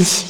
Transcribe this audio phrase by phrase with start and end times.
[0.00, 0.29] Берегитесь.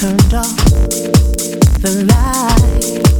[0.00, 0.56] turned off
[1.82, 3.19] the light.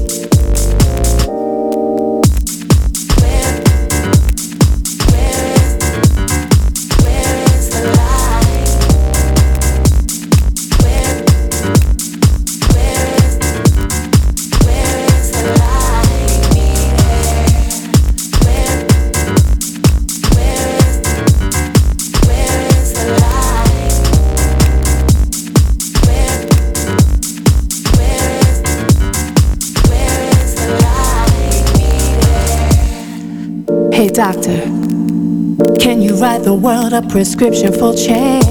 [36.43, 38.50] the world a prescription for change.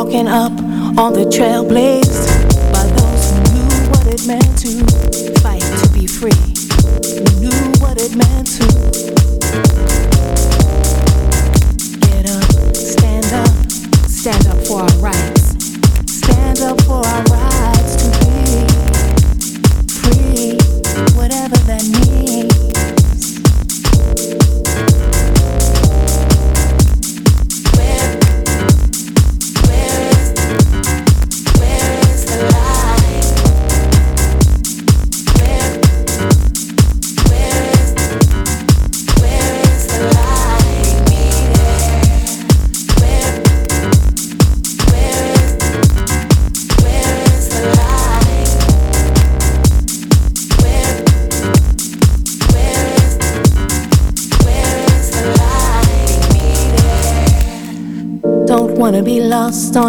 [0.00, 0.49] walking up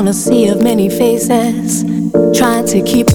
[0.01, 1.83] on a sea of many faces,
[2.35, 3.10] trying to keep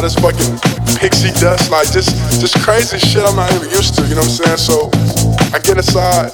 [0.00, 0.56] all this fucking
[0.96, 4.40] pixie dust, like just just crazy shit I'm not even used to, you know what
[4.40, 4.60] I'm saying?
[4.64, 4.88] So
[5.52, 6.32] I get inside,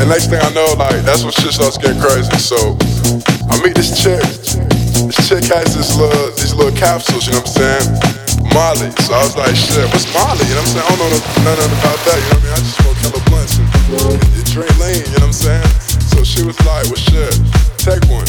[0.00, 2.32] and next thing I know, like that's when shit starts getting crazy.
[2.40, 2.56] So
[3.52, 4.24] I meet this chick.
[5.12, 7.84] This chick has this little these little capsules, you know what I'm saying?
[8.56, 8.88] Molly.
[9.04, 10.48] So I was like, shit, what's Molly?
[10.48, 10.88] You know what I'm saying?
[10.88, 11.12] I don't know
[11.52, 12.54] nothing about that, you know what I mean?
[12.56, 13.68] I just smoke hella blunts and,
[14.24, 15.68] and drink lean, you know what I'm saying?
[16.16, 17.36] So she was like, well shit,
[17.76, 18.24] take one.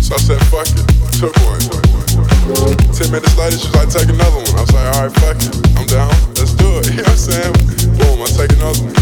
[0.00, 0.86] So I said, fuck it,
[1.20, 2.07] took one.
[2.48, 4.56] Ten minutes later, she's like, take another one.
[4.56, 5.52] I was like, alright, fuck it.
[5.76, 6.08] I'm down.
[6.32, 6.88] Let's do it.
[6.88, 7.52] You know what I'm saying?
[8.00, 8.96] Boom, I take another one.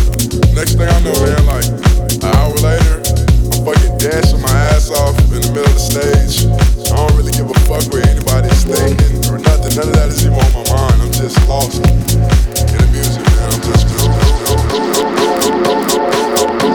[0.50, 5.14] Next thing I know, man, like an hour later, I'm fucking dashing my ass off
[5.30, 6.50] in the middle of the stage.
[6.90, 9.78] I don't really give a fuck what anybody's thinking or nothing.
[9.78, 11.06] None of that is even on my mind.
[11.06, 13.46] I'm just lost in the music, man.
[13.46, 14.10] I'm just, just,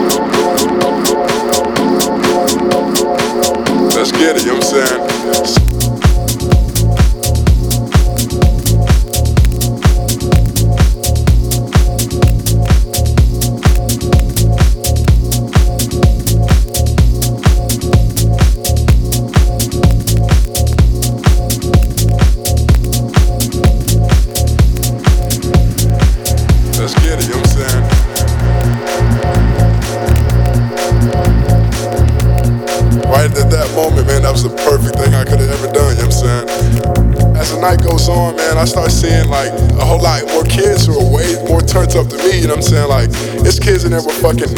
[0.08, 0.31] just
[44.22, 44.54] fucking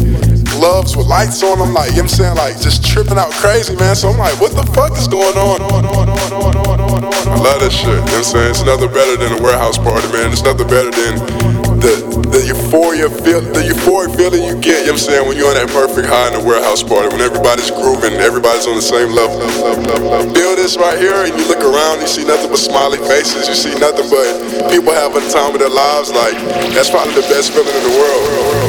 [0.60, 2.36] gloves with lights on them, like, you know I'm saying?
[2.36, 3.96] Like, just tripping out crazy, man.
[3.96, 5.64] So I'm like, what the fuck is going on?
[5.64, 8.50] I love that shit, you know what I'm saying?
[8.52, 10.30] It's nothing better than a warehouse party, man.
[10.30, 11.16] It's nothing better than
[11.80, 11.96] the,
[12.28, 15.48] the euphoria feel, the euphoric feeling you get, you know what I'm saying, when you're
[15.48, 19.16] on that perfect high in a warehouse party, when everybody's grooving, everybody's on the same
[19.16, 19.40] level.
[20.32, 23.56] Feel this right here, and you look around, you see nothing but smiley faces, you
[23.56, 24.28] see nothing but
[24.68, 26.12] people having the time of their lives.
[26.12, 26.36] Like,
[26.72, 28.63] that's probably the best feeling in the world.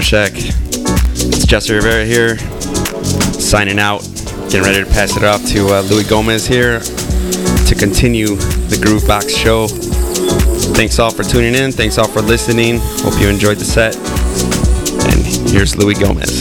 [0.00, 0.32] Shack.
[0.34, 2.36] It's Jesse Rivera here,
[3.38, 4.00] signing out.
[4.50, 9.30] Getting ready to pass it off to uh, Louis Gomez here to continue the Groovebox
[9.30, 9.68] show.
[10.74, 11.70] Thanks all for tuning in.
[11.70, 12.80] Thanks all for listening.
[12.80, 13.96] Hope you enjoyed the set.
[15.12, 16.33] And here's Louis Gomez.